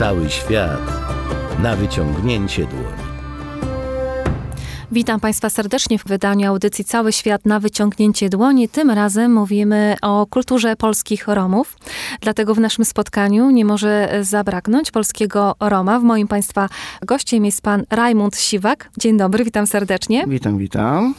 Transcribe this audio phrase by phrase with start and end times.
[0.00, 0.80] Cały świat
[1.62, 3.02] na wyciągnięcie dłoni.
[4.92, 8.68] Witam Państwa serdecznie w wydaniu audycji Cały Świat na wyciągnięcie dłoni.
[8.68, 11.76] Tym razem mówimy o kulturze polskich Romów.
[12.20, 16.00] Dlatego w naszym spotkaniu nie może zabraknąć polskiego Roma.
[16.00, 16.68] W moim Państwa
[17.02, 18.90] gościem jest Pan Rajmund Siwak.
[18.98, 20.24] Dzień dobry, witam serdecznie.
[20.28, 21.14] Witam, witam.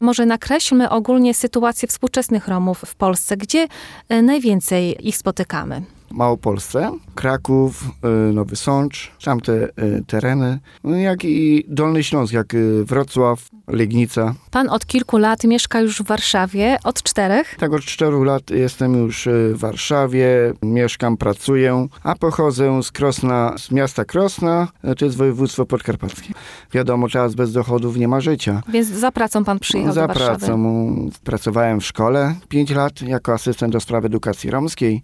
[0.00, 3.36] Może nakreślmy ogólnie sytuację współczesnych Romów w Polsce.
[3.36, 3.68] Gdzie
[4.08, 5.82] e, najwięcej ich spotykamy?
[6.12, 7.84] Małopolsce, Kraków,
[8.30, 9.68] y, Nowy Sącz, tamte y,
[10.06, 14.34] tereny, no jak i Dolny Śląsk, jak y, Wrocław, Legnica.
[14.50, 17.56] Pan od kilku lat mieszka już w Warszawie, od czterech.
[17.58, 23.70] Tak od czterech lat jestem już w Warszawie, mieszkam, pracuję, a pochodzę z Krosna, z
[23.70, 26.34] miasta Krosna, to jest województwo podkarpackie.
[26.72, 28.62] Wiadomo, teraz bez dochodów nie ma życia.
[28.68, 30.40] Więc za pracą pan przyjechał za do Warszawy?
[30.40, 35.00] Za pracą pracowałem w szkole 5 lat jako asystent do spraw edukacji romskiej.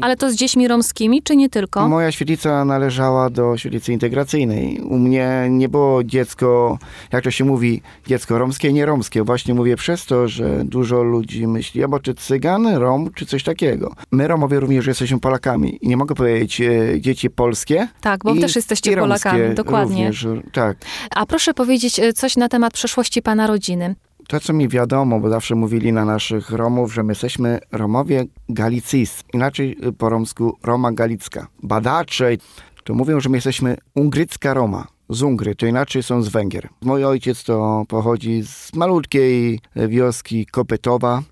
[0.00, 1.88] Ale to z dziećmi romskimi, czy nie tylko?
[1.88, 4.80] Moja świetlica należała do świetlicy integracyjnej.
[4.80, 6.78] U mnie nie było dziecko,
[7.12, 9.22] jak to się mówi, dziecko romskie, nie romskie.
[9.22, 13.94] Właśnie mówię przez to, że dużo ludzi myśli, albo czy cygan, rom, czy coś takiego.
[14.10, 17.88] My Romowie również jesteśmy Polakami i nie mogę powiedzieć e, dzieci polskie.
[18.00, 20.04] Tak, bo i, też jesteście Polakami, dokładnie.
[20.04, 20.76] Również, tak.
[21.14, 23.94] A proszę powiedzieć e, coś na temat przeszłości pana rodziny
[24.28, 29.24] to, co mi wiadomo, bo zawsze mówili na naszych Romów, że my jesteśmy Romowie galicyjscy,
[29.34, 31.48] inaczej y, po romsku Roma Galicka.
[31.62, 32.36] Badacze
[32.84, 34.86] to mówią, że my jesteśmy Ungrycka Roma.
[35.08, 36.68] Z Ungry, to inaczej są z Węgier.
[36.82, 41.22] Mój ojciec to pochodzi z malutkiej wioski Kopetowa.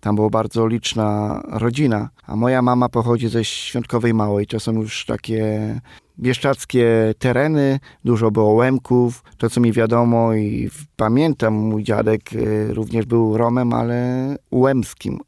[0.00, 4.46] Tam była bardzo liczna rodzina, a moja mama pochodzi ze Świątkowej Małej.
[4.46, 5.80] To są już takie
[6.18, 13.06] bieszczackie tereny, dużo było łemków, to co mi wiadomo i pamiętam, mój dziadek e, również
[13.06, 15.18] był Romem, ale łemskim.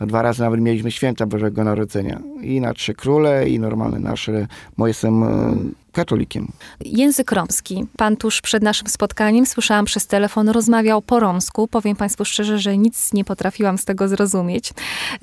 [0.00, 2.20] Dwa razy nawet mieliśmy święta Bożego Narodzenia.
[2.42, 4.46] I na Trzy Króle, i normalne nasze.
[4.76, 5.56] Moje są e,
[5.92, 6.52] katolikiem.
[6.84, 7.86] Język romski.
[7.96, 11.68] Pan tuż przed naszym spotkaniem, słyszałam przez telefon, rozmawiał po romsku.
[11.68, 14.72] Powiem Państwu szczerze, że nic nie potrafiłam z tego zrozumieć.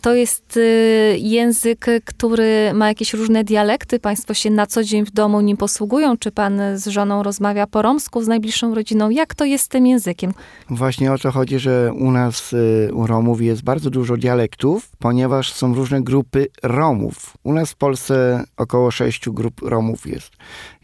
[0.02, 4.00] To jest y, język, który ma jakieś różne dialekty.
[4.00, 6.18] Państwo się na co dzień w domu nim posługują.
[6.18, 9.10] Czy Pan z żoną rozmawia po romsku, z najbliższą rodziną?
[9.10, 10.34] Jak to jest z tym językiem?
[10.70, 15.54] Właśnie o to chodzi, że u nas, y, u Romów jest bardzo dużo dialektów, ponieważ
[15.54, 17.38] są różne grupy Romów.
[17.44, 20.32] U nas w Polsce około sześciu grup Romów jest.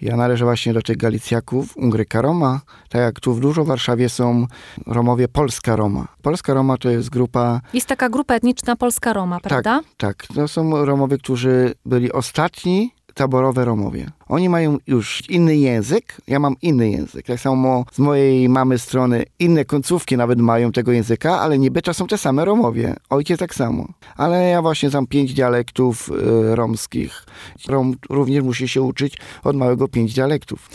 [0.02, 4.48] Ja należę właśnie do tych Galicjaków, Ungryka Roma, tak jak tu w dużo Warszawie są
[4.88, 6.08] Romowie Polska Roma.
[6.22, 7.62] Polska Roma to jest grupa...
[7.74, 9.82] Jest taka grupa etniczna Polska Roma, prawda?
[9.98, 10.36] Tak, tak.
[10.36, 14.12] To są Romowie, którzy byli ostatni taborowe Romowie.
[14.28, 17.26] Oni mają już inny język, ja mam inny język.
[17.26, 21.94] Tak samo z mojej mamy strony inne końcówki nawet mają tego języka, ale niby to
[21.94, 22.96] są te same Romowie.
[23.10, 23.88] Ojciec tak samo.
[24.18, 27.26] Ale ja właśnie znam pięć dialektów y, romskich.
[27.68, 30.70] Rom również musi się uczyć od małego pięć dialektów.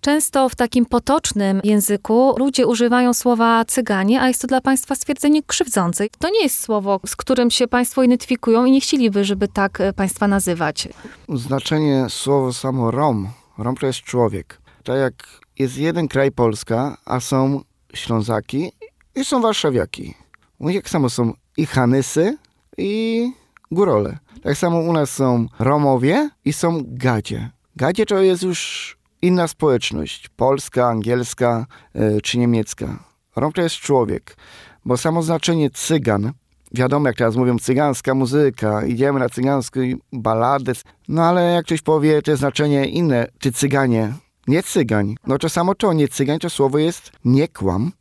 [0.00, 5.42] Często w takim potocznym języku ludzie używają słowa cyganie, a jest to dla państwa stwierdzenie
[5.42, 6.06] krzywdzące.
[6.18, 9.92] To nie jest słowo, z którym się państwo identyfikują i nie chcieliby, żeby tak e,
[9.92, 10.88] państwa nazywać.
[11.28, 13.28] Znaczenie słowa samo Rom.
[13.58, 14.60] Rom to jest człowiek.
[14.84, 15.14] Tak jak
[15.58, 17.60] jest jeden kraj Polska, a są
[17.94, 18.72] Ślązaki
[19.14, 20.14] i są Warszawiaki.
[20.58, 22.38] U nich tak samo są i Hanysy,
[22.78, 23.32] i
[23.70, 24.18] Górole.
[24.42, 27.50] Tak samo u nas są Romowie i są Gadzie.
[27.76, 30.28] Gadzie to jest już inna społeczność.
[30.28, 33.04] Polska, angielska yy, czy niemiecka.
[33.36, 34.36] Rom to jest człowiek.
[34.84, 36.32] Bo samo znaczenie cygan
[36.72, 39.80] wiadomo, jak teraz mówią, cygańska muzyka, idziemy na cygańską
[40.12, 40.72] baladę.
[41.08, 44.12] No ale jak ktoś powie, to znaczenie inne, ty cyganie,
[44.46, 45.14] nie cygań.
[45.26, 47.92] No to samo to, nie cygań, to słowo jest nie kłam.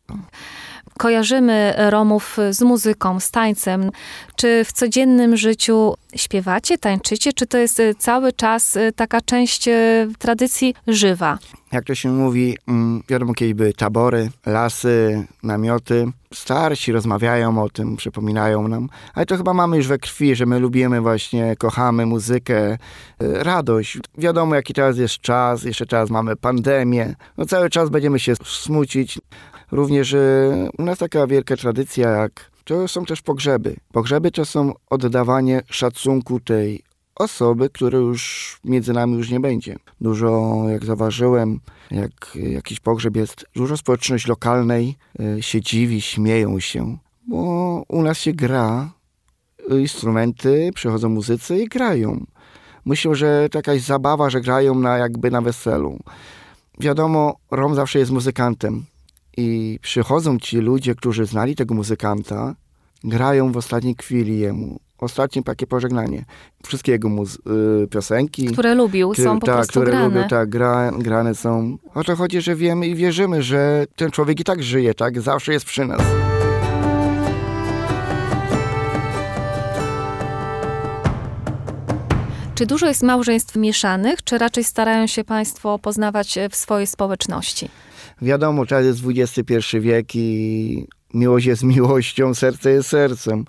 [0.98, 3.92] Kojarzymy Romów z muzyką, z tańcem.
[4.36, 10.76] Czy w codziennym życiu śpiewacie, tańczycie, czy to jest cały czas taka część e, tradycji
[10.88, 11.38] żywa?
[11.72, 16.08] Jak to się mówi, mm, wiadomo, kiedyś były tabory, lasy, namioty.
[16.34, 20.60] Starsi rozmawiają o tym, przypominają nam, ale to chyba mamy już we krwi, że my
[20.60, 22.78] lubimy właśnie, kochamy muzykę,
[23.20, 23.98] radość.
[24.18, 29.20] Wiadomo, jaki teraz jest czas, jeszcze teraz mamy pandemię, no cały czas będziemy się smucić.
[29.72, 30.16] Również
[30.78, 32.32] u nas taka wielka tradycja jak
[32.70, 33.76] to są też pogrzeby.
[33.92, 36.84] Pogrzeby to są oddawanie szacunku tej
[37.16, 39.76] osoby, które już między nami już nie będzie.
[40.02, 41.60] Dużo, jak zauważyłem,
[41.92, 47.38] jak jakiś pogrzeb jest, dużo społeczność lokalnej e, się dziwi, śmieją się, bo
[47.88, 48.92] u nas się gra,
[49.70, 52.26] instrumenty, przychodzą muzycy i grają.
[52.86, 56.00] Myślę, że to jakaś zabawa, że grają na jakby na weselu.
[56.80, 58.86] Wiadomo, Rom zawsze jest muzykantem
[59.40, 62.56] i przychodzą ci ludzie, którzy znali tego muzykanta,
[63.04, 66.26] grają w ostatniej chwili jemu ostatnie takie pożegnanie.
[66.66, 68.46] Wszystkie jego y, piosenki.
[68.46, 70.06] Które lubił, które- są po tak, prostu które grane.
[70.06, 71.78] lubię, tak, gra, grane są.
[71.94, 75.22] O to chodzi, że wiemy i wierzymy, że ten człowiek i tak żyje, tak?
[75.22, 76.02] Zawsze jest przy nas.
[82.56, 87.70] Czy dużo jest małżeństw mieszanych, czy raczej starają się państwo poznawać e, w swojej społeczności?
[88.22, 89.02] Wiadomo, teraz jest
[89.38, 93.46] XXI wiek i miłość jest miłością, serce jest sercem.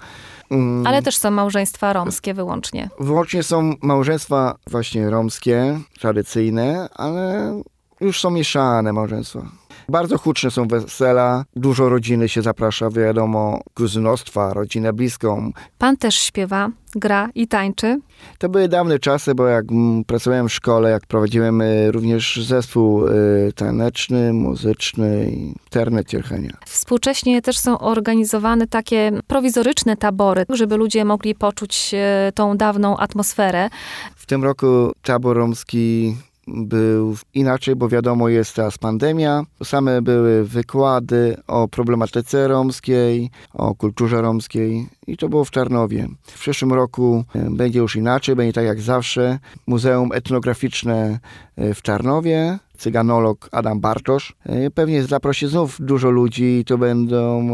[0.50, 2.90] Mm, Ale też są małżeństwa romskie wyłącznie.
[3.00, 7.54] Wyłącznie są małżeństwa właśnie romskie, tradycyjne, ale
[8.00, 9.59] już są mieszane małżeństwa.
[9.90, 15.52] Bardzo huczne są wesela, dużo rodziny się zaprasza, wiadomo, kuzynostwa, rodzinę bliską.
[15.78, 18.00] Pan też śpiewa, gra i tańczy.
[18.38, 19.64] To były dawne czasy, bo jak
[20.06, 26.56] pracowałem w szkole, jak prowadziłem y, również zespół y, taneczny, muzyczny i ternet Cierchenia.
[26.66, 33.70] Współcześnie też są organizowane takie prowizoryczne tabory, żeby ludzie mogli poczuć e, tą dawną atmosferę.
[34.16, 36.14] W tym roku tabor romski
[36.46, 39.42] był inaczej, bo wiadomo, jest teraz pandemia.
[39.64, 46.08] Same były wykłady o problematyce romskiej, o kulturze romskiej i to było w Tarnowie.
[46.22, 49.38] W przyszłym roku e, będzie już inaczej, będzie tak jak zawsze.
[49.66, 51.18] Muzeum Etnograficzne
[51.56, 54.36] e, w Tarnowie, cyganolog Adam Bartosz.
[54.46, 57.50] E, Pewnie zaprosi znów dużo ludzi i to będą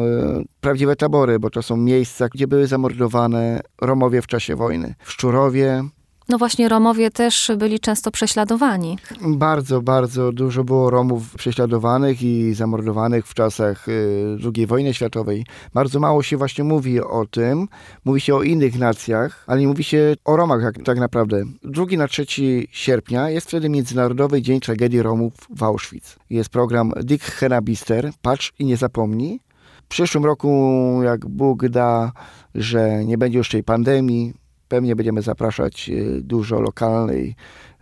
[0.61, 4.95] prawdziwe tabory, bo to są miejsca, gdzie były zamordowane Romowie w czasie wojny.
[5.05, 5.85] W Szczurowie,
[6.29, 8.99] No właśnie Romowie też byli często prześladowani.
[9.21, 15.47] Bardzo, bardzo dużo było Romów prześladowanych i zamordowanych w czasach y, II wojny światowej.
[15.75, 17.69] Bardzo mało się właśnie mówi o tym.
[18.05, 21.45] Mówi się o innych nacjach, ale nie mówi się o Romach jak, tak naprawdę.
[21.63, 22.27] 2 na 3
[22.71, 26.17] sierpnia jest wtedy Międzynarodowy Dzień Tragedii Romów w Auschwitz.
[26.31, 29.41] Jest program Dick Henabister, Patrz i nie zapomnij.
[29.85, 32.13] W przyszłym roku, jak Bóg da,
[32.55, 34.35] że nie będzie już tej pandemii,
[34.69, 37.35] pewnie będziemy zapraszać y, dużo lokalnej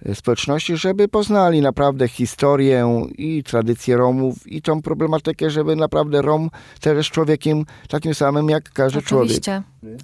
[0.06, 6.50] y, społeczności, żeby poznali naprawdę historię i tradycję Romów i tą problematykę, żeby naprawdę Rom
[6.80, 9.40] też człowiekiem takim samym jak każdy człowiek.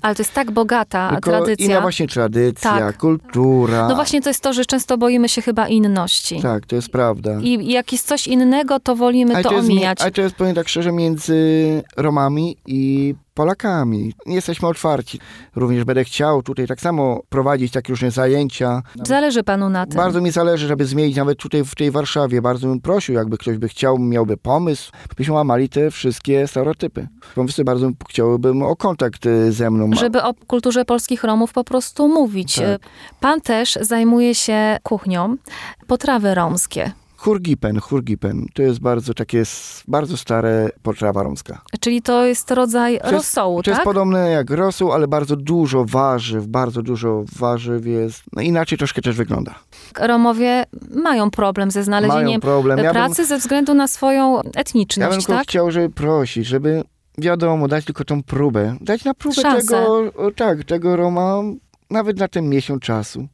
[0.02, 1.66] Ale to jest tak bogata Tylko tradycja.
[1.66, 2.96] inna właśnie tradycja, Tak.
[2.98, 3.88] kultura.
[3.88, 6.40] No właśnie to jest to, że często boimy się chyba inności.
[6.42, 7.38] Tak, to jest prawda.
[7.42, 10.00] I jak jest coś innego, to wolimy Ale to, jest, omijać.
[10.00, 14.12] ale to jest, powiem tak szczerze, między Romami i Polakami.
[14.26, 15.18] Jesteśmy otwarci.
[15.56, 18.82] Również będę chciał tutaj tak samo prowadzić takie różne zajęcia.
[19.06, 19.96] Zależy panu na tym.
[19.96, 22.42] Bardzo mi zależy, żeby zmienić nawet tutaj w tej Warszawie.
[22.42, 27.08] Bardzo bym prosił, jakby ktoś by chciał, miałby pomysł, byśmy łamali te wszystkie stereotypy.
[27.34, 29.96] Pomysły bardzo bym- chciałbym o kontakt y, ze mną.
[29.96, 32.54] Żeby o kulturze polskich Romów po prostu mówić.
[32.54, 32.80] Tak.
[33.20, 35.36] Pan też zajmuje się kuchnią,
[35.86, 36.92] potrawy romskie.
[37.16, 38.46] Hurgipen, hurgipen.
[38.54, 39.42] To jest bardzo takie,
[39.88, 41.60] bardzo stare potrawa romska.
[41.80, 43.84] Czyli to jest rodzaj To jest- rosołu, To jest tak?
[43.84, 48.22] podobne jak rosół, ale bardzo dużo warzyw, bardzo dużo warzyw jest.
[48.32, 49.54] No inaczej troszkę też wygląda.
[49.98, 52.78] Romowie mają problem ze znalezieniem problem.
[52.78, 55.42] Ja bym, pracy ze względu na swoją ja bym etniczność, tak?
[55.42, 56.82] chciał, żeby prosić, żeby
[57.20, 58.76] wiadomo, dać tylko tą próbę.
[58.80, 59.66] Dać na próbę Szansę.
[59.66, 61.42] tego, tak, tego Roma,
[61.90, 63.28] nawet na ten miesiąc czasu.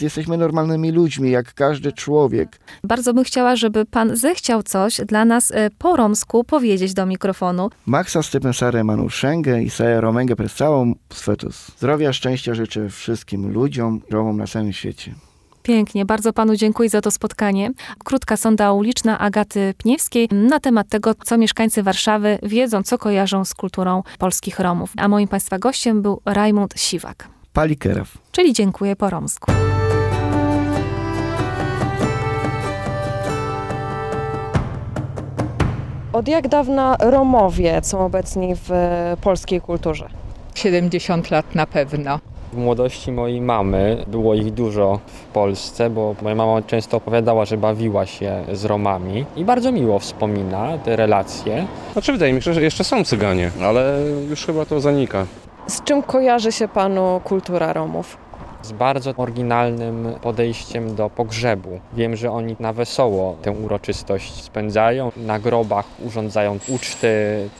[0.00, 2.60] Jesteśmy normalnymi ludźmi, jak każdy człowiek.
[2.84, 7.70] Bardzo bym chciała, żeby pan zechciał coś dla nas e, po romsku powiedzieć do mikrofonu.
[7.86, 11.70] Maxa Stepensare Manuszengę i Saja Romengę przez całą Svetus.
[11.78, 15.14] Zdrowia, szczęścia życzę wszystkim ludziom, Romom na całym świecie.
[15.64, 17.70] Pięknie, bardzo panu dziękuję za to spotkanie.
[18.04, 23.54] Krótka sonda uliczna Agaty Pniewskiej na temat tego, co mieszkańcy Warszawy wiedzą, co kojarzą z
[23.54, 24.92] kulturą polskich Romów.
[24.96, 27.28] A moim państwa gościem był Rajmund Siwak.
[27.52, 28.18] Palikeraw.
[28.32, 29.52] Czyli dziękuję po romsku.
[36.12, 40.08] Od jak dawna Romowie są obecni w e, polskiej kulturze?
[40.54, 42.20] 70 lat na pewno.
[42.54, 47.56] W młodości mojej mamy było ich dużo w Polsce, bo moja mama często opowiadała, że
[47.56, 51.66] bawiła się z Romami i bardzo miło wspomina te relacje.
[51.92, 55.26] Znaczy wydaje mi się, że jeszcze są Cyganie, ale już chyba to zanika.
[55.66, 58.23] Z czym kojarzy się panu kultura Romów?
[58.64, 61.80] Z bardzo oryginalnym podejściem do pogrzebu.
[61.92, 67.08] Wiem, że oni na wesoło tę uroczystość spędzają, na grobach urządzają uczty,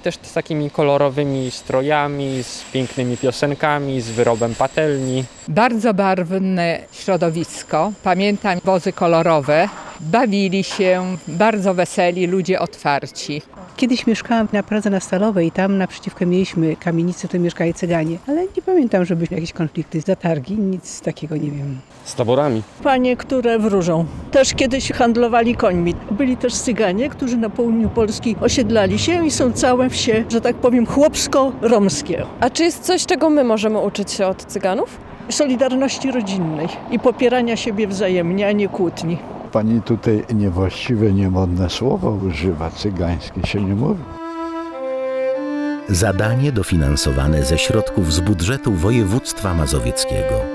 [0.03, 5.25] też z takimi kolorowymi strojami, z pięknymi piosenkami, z wyrobem patelni.
[5.49, 7.93] Bardzo barwne środowisko.
[8.03, 9.69] Pamiętam wozy kolorowe.
[10.01, 13.43] Bawili się, bardzo weseli, ludzie otwarci.
[13.77, 18.19] Kiedyś mieszkałam na Pradze na Stalowej i tam naprzeciwko mieliśmy kamienicę, to mieszkali Cyganie.
[18.29, 21.79] Ale nie pamiętam, żeby jakieś konflikty, zatargi, nic takiego nie wiem.
[22.05, 22.63] Z taborami.
[22.83, 24.05] Panie, które wróżą.
[24.31, 25.95] Też kiedyś handlowali końmi.
[26.11, 30.57] Byli też Cyganie, którzy na południu Polski osiedlali się i są całe wsie, że tak
[30.57, 32.27] powiem, chłopsko-romskie.
[32.41, 34.99] A czy jest coś, czego my możemy uczyć się od Cyganów?
[35.29, 39.19] Solidarności rodzinnej i popierania siebie wzajemnie, a nie kłótni.
[39.55, 44.03] Pani tutaj niewłaściwe, niemodne słowa używa, cygańskie się nie mówi.
[45.89, 50.54] Zadanie dofinansowane ze środków z budżetu województwa mazowieckiego.